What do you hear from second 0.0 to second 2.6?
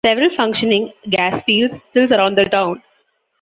Several functioning gas fields still surround the